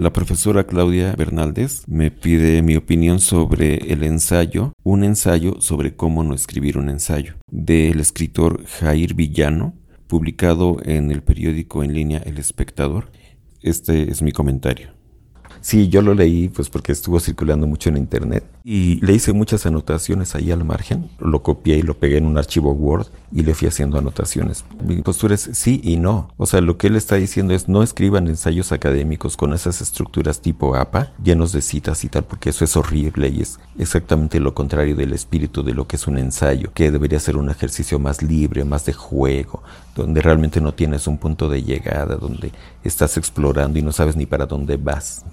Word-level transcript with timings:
La 0.00 0.14
profesora 0.14 0.64
Claudia 0.64 1.14
Bernaldez 1.14 1.82
me 1.86 2.10
pide 2.10 2.62
mi 2.62 2.74
opinión 2.74 3.20
sobre 3.20 3.92
el 3.92 4.02
ensayo, 4.02 4.72
un 4.82 5.04
ensayo 5.04 5.60
sobre 5.60 5.94
cómo 5.94 6.24
no 6.24 6.34
escribir 6.34 6.78
un 6.78 6.88
ensayo, 6.88 7.34
del 7.50 8.00
escritor 8.00 8.64
Jair 8.64 9.12
Villano, 9.12 9.74
publicado 10.06 10.78
en 10.84 11.10
el 11.10 11.22
periódico 11.22 11.84
en 11.84 11.92
línea 11.92 12.22
El 12.24 12.38
Espectador. 12.38 13.12
Este 13.60 14.10
es 14.10 14.22
mi 14.22 14.32
comentario. 14.32 14.99
Sí, 15.60 15.88
yo 15.88 16.00
lo 16.00 16.14
leí 16.14 16.48
pues 16.48 16.70
porque 16.70 16.92
estuvo 16.92 17.20
circulando 17.20 17.66
mucho 17.66 17.90
en 17.90 17.96
internet 17.96 18.44
y 18.64 19.04
le 19.04 19.14
hice 19.14 19.32
muchas 19.32 19.66
anotaciones 19.66 20.34
ahí 20.34 20.50
al 20.50 20.64
margen, 20.64 21.10
lo 21.18 21.42
copié 21.42 21.78
y 21.78 21.82
lo 21.82 21.98
pegué 21.98 22.18
en 22.18 22.26
un 22.26 22.38
archivo 22.38 22.72
Word 22.72 23.06
y 23.32 23.42
le 23.42 23.54
fui 23.54 23.68
haciendo 23.68 23.98
anotaciones. 23.98 24.64
Mi 24.84 25.02
postura 25.02 25.34
es 25.34 25.50
sí 25.52 25.80
y 25.84 25.96
no. 25.96 26.30
O 26.36 26.46
sea, 26.46 26.60
lo 26.60 26.76
que 26.76 26.88
él 26.88 26.96
está 26.96 27.16
diciendo 27.16 27.54
es 27.54 27.68
no 27.68 27.82
escriban 27.82 28.28
ensayos 28.28 28.72
académicos 28.72 29.36
con 29.36 29.52
esas 29.52 29.80
estructuras 29.80 30.40
tipo 30.40 30.74
APA, 30.74 31.12
llenos 31.22 31.52
de 31.52 31.62
citas 31.62 32.04
y 32.04 32.08
tal, 32.08 32.24
porque 32.24 32.50
eso 32.50 32.64
es 32.64 32.76
horrible 32.76 33.28
y 33.28 33.42
es 33.42 33.58
exactamente 33.78 34.40
lo 34.40 34.54
contrario 34.54 34.96
del 34.96 35.12
espíritu 35.12 35.62
de 35.62 35.74
lo 35.74 35.86
que 35.86 35.96
es 35.96 36.06
un 36.06 36.18
ensayo, 36.18 36.72
que 36.74 36.90
debería 36.90 37.20
ser 37.20 37.36
un 37.36 37.50
ejercicio 37.50 37.98
más 37.98 38.22
libre, 38.22 38.64
más 38.64 38.84
de 38.84 38.92
juego, 38.92 39.62
donde 39.94 40.20
realmente 40.22 40.60
no 40.60 40.72
tienes 40.72 41.06
un 41.06 41.18
punto 41.18 41.48
de 41.48 41.62
llegada, 41.62 42.16
donde 42.16 42.52
estás 42.84 43.16
explorando 43.16 43.78
y 43.78 43.82
no 43.82 43.92
sabes 43.92 44.16
ni 44.16 44.26
para 44.26 44.46
dónde 44.46 44.76
vas. 44.76 45.24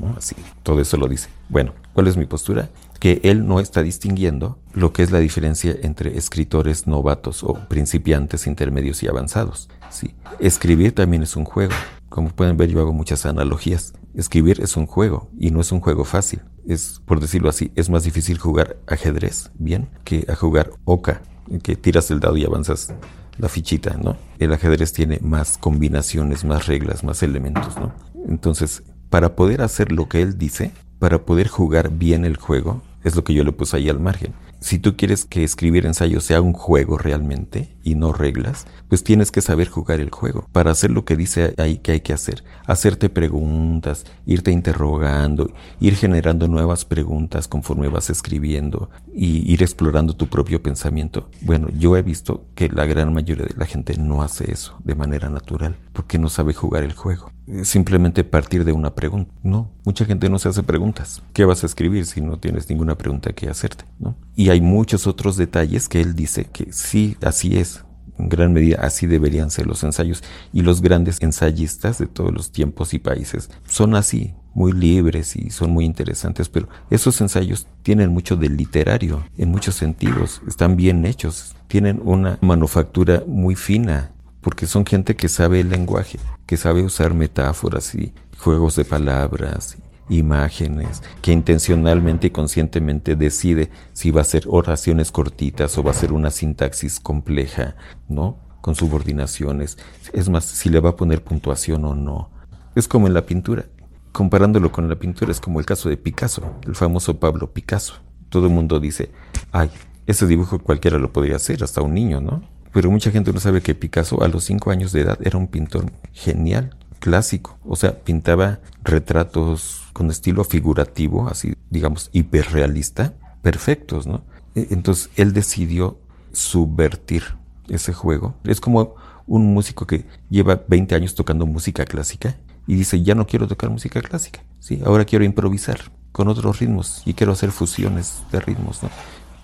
Todo 0.64 0.82
eso 0.82 0.98
lo 0.98 1.08
dice. 1.08 1.30
Bueno, 1.50 1.74
¿cuál 1.94 2.08
es 2.08 2.18
mi 2.18 2.26
postura? 2.26 2.70
Que 3.00 3.22
él 3.24 3.48
no 3.48 3.60
está 3.60 3.84
distinguiendo 3.84 4.58
lo 4.74 4.94
que 4.94 5.04
es 5.04 5.12
la 5.12 5.20
diferencia 5.20 5.76
entre 5.82 6.18
escritores 6.18 6.88
novatos 6.88 7.44
o 7.44 7.54
principiantes, 7.68 8.48
intermedios 8.48 9.04
y 9.04 9.08
avanzados. 9.08 9.70
Sí. 9.90 10.16
Escribir 10.40 10.94
también 10.94 11.24
es 11.24 11.36
un 11.36 11.46
juego. 11.46 11.74
Como 12.10 12.30
pueden 12.30 12.58
ver, 12.58 12.70
yo 12.70 12.80
hago 12.80 12.94
muchas 12.94 13.26
analogías. 13.26 13.94
Escribir 14.16 14.62
es 14.62 14.78
un 14.78 14.88
juego 14.88 15.30
y 15.38 15.52
no 15.52 15.62
es 15.62 15.72
un 15.72 15.80
juego 15.80 16.04
fácil. 16.04 16.42
Es, 16.68 17.02
por 17.06 17.20
decirlo 17.20 17.50
así, 17.50 17.72
es 17.76 17.90
más 17.90 18.04
difícil 18.04 18.38
jugar 18.38 18.78
ajedrez, 18.88 19.52
bien, 19.58 19.90
que 20.04 20.26
a 20.28 20.36
jugar 20.36 20.72
oca, 20.86 21.22
que 21.64 21.76
tiras 21.76 22.12
el 22.12 22.20
dado 22.20 22.36
y 22.36 22.46
avanzas 22.46 22.94
la 23.38 23.50
fichita, 23.50 23.96
¿no? 24.02 24.18
El 24.40 24.52
ajedrez 24.54 24.94
tiene 24.94 25.20
más 25.22 25.58
combinaciones, 25.58 26.44
más 26.44 26.68
reglas, 26.68 27.04
más 27.04 27.22
elementos, 27.24 27.78
¿no? 27.78 27.94
Entonces, 28.28 28.84
para 29.10 29.36
poder 29.36 29.62
hacer 29.62 29.92
lo 29.92 30.10
que 30.10 30.22
él 30.22 30.38
dice, 30.38 30.72
para 31.00 31.26
poder 31.26 31.48
jugar 31.48 31.92
bien 31.92 32.26
el 32.26 32.38
juego, 32.38 32.82
es 33.04 33.16
lo 33.16 33.24
que 33.24 33.34
yo 33.34 33.44
le 33.44 33.52
puse 33.52 33.78
ahí 33.78 33.90
al 33.90 34.00
margen. 34.00 34.34
Si 34.60 34.80
tú 34.80 34.98
quieres 34.98 35.26
que 35.26 35.44
escribir 35.44 35.86
ensayos 35.86 36.24
sea 36.24 36.42
un 36.42 36.54
juego 36.54 36.98
realmente 36.98 37.76
y 37.84 37.96
no 37.96 38.12
reglas, 38.12 38.66
pues 38.90 39.04
tienes 39.04 39.32
que 39.32 39.42
saber 39.42 39.70
jugar 39.70 40.00
el 40.00 40.10
juego 40.10 40.48
para 40.52 40.72
hacer 40.72 40.92
lo 40.92 41.06
que 41.06 41.16
dice 41.16 41.54
ahí 41.58 41.78
que 41.78 41.92
hay 41.92 42.02
que 42.02 42.14
hacer. 42.14 42.44
Hacerte 42.66 43.10
preguntas, 43.10 44.06
irte 44.26 44.52
interrogando, 44.52 45.52
ir 45.80 45.96
generando 45.96 46.48
nuevas 46.48 46.86
preguntas 46.86 47.48
conforme 47.48 47.88
vas 47.88 48.10
escribiendo 48.10 48.90
y 49.14 49.52
ir 49.52 49.62
explorando 49.62 50.16
tu 50.16 50.28
propio 50.28 50.62
pensamiento. 50.64 51.30
Bueno, 51.42 51.70
yo 51.78 51.96
he 51.96 52.02
visto 52.02 52.46
que 52.56 52.70
la 52.70 52.86
gran 52.86 53.14
mayoría 53.14 53.46
de 53.46 53.56
la 53.56 53.66
gente 53.66 53.98
no 53.98 54.24
hace 54.24 54.52
eso 54.52 54.78
de 54.84 54.96
manera 54.96 55.30
natural 55.30 55.78
porque 55.94 56.18
no 56.18 56.30
sabe 56.30 56.54
jugar 56.54 56.84
el 56.84 56.94
juego 56.94 57.32
simplemente 57.64 58.24
partir 58.24 58.66
de 58.66 58.74
una 58.74 58.94
pregunta. 58.94 59.32
No, 59.44 59.72
mucha 59.86 60.06
gente 60.06 60.30
no 60.30 60.40
se 60.40 60.50
hace 60.50 60.64
preguntas. 60.64 61.24
¿Qué 61.34 61.46
vas 61.46 61.64
a 61.64 61.66
escribir 61.66 62.06
si 62.06 62.22
no 62.22 62.38
tienes 62.40 62.70
ninguna 62.70 62.96
pregunta 62.96 63.34
que 63.34 63.50
hacerte? 63.50 63.86
¿no? 64.00 64.16
Y 64.38 64.52
hay 64.52 64.62
muchos 64.62 65.08
otros 65.08 65.36
detalles 65.36 65.90
que 65.90 66.00
él 66.00 66.16
dice 66.16 66.46
que 66.46 66.72
sí, 66.72 67.18
así 67.24 67.58
es. 67.58 67.84
En 68.20 68.30
gran 68.30 68.54
medida 68.54 68.78
así 68.82 69.08
deberían 69.08 69.50
ser 69.50 69.66
los 69.66 69.84
ensayos. 69.84 70.24
Y 70.54 70.62
los 70.62 70.84
grandes 70.84 71.20
ensayistas 71.24 71.98
de 71.98 72.06
todos 72.06 72.32
los 72.32 72.52
tiempos 72.52 72.94
y 72.94 73.00
países 73.00 73.50
son 73.68 73.96
así, 73.96 74.36
muy 74.54 74.74
libres 74.74 75.36
y 75.36 75.50
son 75.50 75.72
muy 75.72 75.86
interesantes, 75.86 76.50
pero 76.50 76.70
esos 76.92 77.20
ensayos 77.20 77.66
tienen 77.82 78.12
mucho 78.12 78.36
de 78.36 78.50
literario 78.50 79.24
en 79.38 79.50
muchos 79.50 79.74
sentidos, 79.74 80.42
están 80.48 80.76
bien 80.76 81.06
hechos, 81.06 81.56
tienen 81.68 82.00
una 82.04 82.38
manufactura 82.42 83.24
muy 83.28 83.56
fina 83.56 84.12
porque 84.42 84.66
son 84.68 84.86
gente 84.86 85.16
que 85.16 85.30
sabe 85.30 85.60
el 85.60 85.70
lenguaje, 85.70 86.20
que 86.46 86.58
sabe 86.58 86.84
usar 86.84 87.14
metáforas 87.14 87.94
y 87.96 88.14
juegos 88.38 88.76
de 88.76 88.86
palabras, 88.86 89.78
imágenes, 90.10 91.04
que 91.22 91.32
intencionalmente 91.32 92.28
y 92.28 92.30
conscientemente 92.32 93.16
decide 93.16 93.70
si 93.94 94.12
va 94.12 94.22
a 94.22 94.26
ser 94.26 94.44
oraciones 94.48 95.12
cortitas 95.12 95.78
o 95.78 95.84
va 95.84 95.92
a 95.92 95.96
ser 95.96 96.14
una 96.14 96.32
sintaxis 96.32 97.00
compleja, 97.00 97.76
¿no? 98.08 98.38
Con 98.62 98.76
subordinaciones. 98.76 99.78
Es 100.14 100.30
más, 100.30 100.46
si 100.46 100.70
le 100.70 100.80
va 100.80 100.92
a 100.92 100.96
poner 100.96 101.24
puntuación 101.24 101.86
o 101.86 101.96
no. 101.96 102.30
Es 102.76 102.88
como 102.88 103.08
en 103.08 103.14
la 103.14 103.26
pintura. 103.26 103.66
Comparándolo 104.12 104.72
con 104.72 104.90
la 104.90 104.96
pintura, 104.96 105.32
es 105.32 105.40
como 105.40 105.60
el 105.60 105.66
caso 105.66 105.90
de 105.90 105.98
Picasso, 105.98 106.56
el 106.66 106.76
famoso 106.76 107.20
Pablo 107.20 107.54
Picasso. 107.54 107.96
Todo 108.30 108.48
el 108.48 108.54
mundo 108.54 108.80
dice, 108.80 109.12
ay, 109.52 109.70
ese 110.08 110.26
dibujo 110.26 110.60
cualquiera 110.60 110.98
lo 110.98 111.14
podría 111.14 111.36
hacer, 111.36 111.64
hasta 111.64 111.82
un 111.82 111.94
niño, 111.94 112.20
¿no? 112.20 112.42
Pero 112.74 112.92
mucha 112.92 113.12
gente 113.12 113.32
no 113.32 113.40
sabe 113.40 113.62
que 113.62 113.76
Picasso 113.76 114.24
a 114.24 114.28
los 114.28 114.44
5 114.46 114.72
años 114.72 114.92
de 114.92 115.02
edad 115.02 115.20
era 115.22 115.38
un 115.38 115.48
pintor 115.48 115.92
genial, 116.14 116.76
clásico. 117.00 117.58
O 117.66 117.76
sea, 117.76 118.00
pintaba 118.00 118.60
retratos 118.84 119.87
con 119.98 120.12
estilo 120.12 120.44
figurativo, 120.44 121.28
así 121.28 121.56
digamos, 121.72 122.12
hiperrealista, 122.14 123.16
perfectos, 123.42 124.06
¿no? 124.06 124.22
E, 124.54 124.68
entonces 124.70 125.10
él 125.16 125.34
decidió 125.34 126.00
subvertir 126.32 127.24
ese 127.68 127.94
juego. 127.94 128.36
Es 128.44 128.62
como 128.62 128.94
un 129.26 129.56
músico 129.56 129.88
que 129.88 130.06
lleva 130.30 130.62
20 130.68 130.94
años 130.94 131.16
tocando 131.16 131.48
música 131.48 131.84
clásica 131.84 132.38
y 132.68 132.76
dice, 132.76 133.02
ya 133.02 133.16
no 133.16 133.26
quiero 133.26 133.48
tocar 133.48 133.72
música 133.72 134.00
clásica, 134.04 134.42
¿sí? 134.60 134.80
Ahora 134.86 135.04
quiero 135.04 135.26
improvisar 135.26 135.80
con 136.12 136.28
otros 136.28 136.60
ritmos 136.60 137.02
y 137.04 137.16
quiero 137.16 137.32
hacer 137.32 137.50
fusiones 137.50 138.22
de 138.32 138.40
ritmos. 138.40 138.82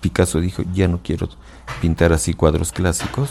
Picasso 0.00 0.40
dijo, 0.40 0.62
ya 0.72 0.86
no 0.86 1.02
quiero 1.02 1.30
pintar 1.80 2.12
así 2.12 2.32
cuadros 2.32 2.70
clásicos, 2.70 3.28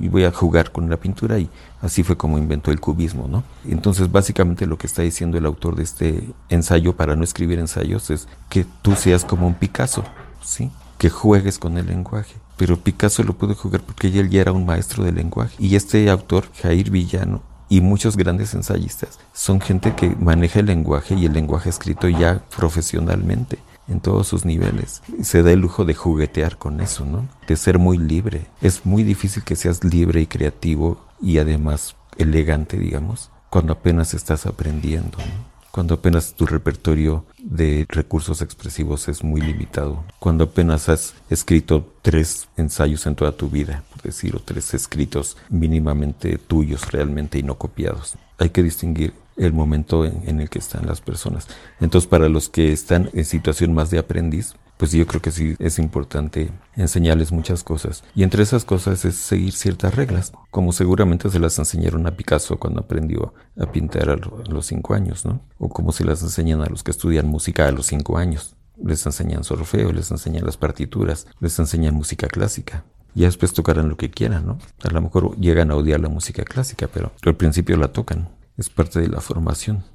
y 0.00 0.08
voy 0.08 0.24
a 0.24 0.32
jugar 0.32 0.72
con 0.72 0.88
la 0.90 0.96
pintura 0.96 1.38
y 1.38 1.48
así 1.80 2.02
fue 2.02 2.16
como 2.16 2.38
inventó 2.38 2.70
el 2.70 2.80
cubismo, 2.80 3.28
¿no? 3.28 3.44
Entonces, 3.64 4.10
básicamente 4.10 4.66
lo 4.66 4.78
que 4.78 4.86
está 4.86 5.02
diciendo 5.02 5.38
el 5.38 5.46
autor 5.46 5.76
de 5.76 5.82
este 5.82 6.28
ensayo 6.48 6.96
para 6.96 7.16
no 7.16 7.24
escribir 7.24 7.58
ensayos 7.58 8.10
es 8.10 8.28
que 8.48 8.66
tú 8.82 8.94
seas 8.94 9.24
como 9.24 9.46
un 9.46 9.54
Picasso, 9.54 10.04
¿sí? 10.42 10.70
Que 10.98 11.10
juegues 11.10 11.58
con 11.58 11.78
el 11.78 11.86
lenguaje. 11.86 12.34
Pero 12.56 12.78
Picasso 12.78 13.22
lo 13.22 13.34
pudo 13.34 13.54
jugar 13.54 13.82
porque 13.82 14.08
él 14.08 14.30
ya 14.30 14.40
era 14.40 14.52
un 14.52 14.66
maestro 14.66 15.04
del 15.04 15.16
lenguaje. 15.16 15.54
Y 15.58 15.74
este 15.76 16.08
autor, 16.10 16.44
Jair 16.62 16.90
Villano, 16.90 17.42
y 17.68 17.80
muchos 17.80 18.16
grandes 18.18 18.52
ensayistas 18.52 19.18
son 19.32 19.60
gente 19.60 19.94
que 19.94 20.14
maneja 20.16 20.60
el 20.60 20.66
lenguaje 20.66 21.14
y 21.14 21.24
el 21.24 21.32
lenguaje 21.32 21.70
escrito 21.70 22.06
ya 22.06 22.42
profesionalmente 22.54 23.58
en 23.92 24.00
todos 24.00 24.26
sus 24.26 24.44
niveles. 24.44 25.02
Se 25.22 25.42
da 25.42 25.52
el 25.52 25.60
lujo 25.60 25.84
de 25.84 25.94
juguetear 25.94 26.58
con 26.58 26.80
eso, 26.80 27.04
¿no? 27.04 27.28
De 27.46 27.56
ser 27.56 27.78
muy 27.78 27.98
libre. 27.98 28.46
Es 28.60 28.84
muy 28.84 29.04
difícil 29.04 29.44
que 29.44 29.56
seas 29.56 29.84
libre 29.84 30.20
y 30.20 30.26
creativo 30.26 31.00
y 31.20 31.38
además 31.38 31.94
elegante, 32.18 32.78
digamos, 32.78 33.30
cuando 33.50 33.74
apenas 33.74 34.14
estás 34.14 34.46
aprendiendo, 34.46 35.18
¿no? 35.18 35.52
cuando 35.72 35.94
apenas 35.94 36.34
tu 36.34 36.44
repertorio 36.44 37.24
de 37.38 37.86
recursos 37.88 38.42
expresivos 38.42 39.08
es 39.08 39.24
muy 39.24 39.40
limitado, 39.40 40.04
cuando 40.18 40.44
apenas 40.44 40.90
has 40.90 41.14
escrito 41.30 41.94
tres 42.02 42.46
ensayos 42.58 43.06
en 43.06 43.16
toda 43.16 43.32
tu 43.32 43.48
vida, 43.48 43.82
por 43.90 44.02
decir, 44.02 44.36
o 44.36 44.40
tres 44.40 44.74
escritos 44.74 45.38
mínimamente 45.48 46.36
tuyos 46.36 46.92
realmente 46.92 47.38
y 47.38 47.42
no 47.42 47.56
copiados. 47.56 48.16
Hay 48.38 48.50
que 48.50 48.62
distinguir 48.62 49.14
el 49.36 49.52
momento 49.52 50.04
en, 50.04 50.40
el 50.40 50.48
que 50.48 50.58
están 50.58 50.86
las 50.86 51.00
personas. 51.00 51.48
Entonces, 51.80 52.08
para 52.08 52.28
los 52.28 52.48
que 52.48 52.72
están 52.72 53.10
en 53.12 53.24
situación 53.24 53.72
más 53.74 53.90
de 53.90 53.98
aprendiz, 53.98 54.54
pues 54.76 54.90
yo 54.92 55.06
creo 55.06 55.22
que 55.22 55.30
sí 55.30 55.54
es 55.58 55.78
importante 55.78 56.50
enseñarles 56.74 57.30
muchas 57.30 57.62
cosas. 57.62 58.02
Y 58.14 58.24
entre 58.24 58.42
esas 58.42 58.64
cosas 58.64 59.04
es 59.04 59.14
seguir 59.14 59.52
ciertas 59.52 59.94
reglas, 59.94 60.32
como 60.50 60.72
seguramente 60.72 61.30
se 61.30 61.38
las 61.38 61.58
enseñaron 61.58 62.06
a 62.06 62.16
Picasso 62.16 62.58
cuando 62.58 62.80
aprendió 62.80 63.32
a 63.58 63.70
pintar 63.70 64.10
a, 64.10 64.16
los 64.16 64.66
cinco 64.66 64.94
años, 64.94 65.24
¿no? 65.24 65.40
O 65.58 65.68
como 65.68 65.92
se 65.92 66.04
las 66.04 66.22
enseñan 66.22 66.62
a 66.62 66.66
los 66.66 66.82
que 66.82 66.90
estudian 66.90 67.28
música 67.28 67.68
a 67.68 67.72
los 67.72 67.86
cinco 67.86 68.18
años. 68.18 68.56
Les 68.82 69.06
enseñan 69.06 69.44
solfeo, 69.44 69.92
les 69.92 70.10
enseñan 70.10 70.44
las 70.44 70.56
partituras, 70.56 71.26
les 71.38 71.56
enseñan 71.58 71.94
música 71.94 72.26
clásica. 72.26 72.84
Ya 73.14 73.26
después 73.26 73.52
tocarán 73.52 73.88
lo 73.88 73.96
que 73.96 74.10
quieran, 74.10 74.46
¿no? 74.46 74.58
A 74.82 74.90
lo 74.90 75.00
mejor 75.00 75.38
llegan 75.38 75.70
a 75.70 75.76
odiar 75.76 76.00
la 76.00 76.08
música 76.08 76.42
clásica, 76.44 76.88
pero 76.92 77.12
al 77.24 77.36
principio 77.36 77.76
la 77.76 77.92
tocan 77.92 78.28
es 78.56 78.70
parte 78.70 79.00
de 79.00 79.08
la 79.08 79.20
formación. 79.20 79.84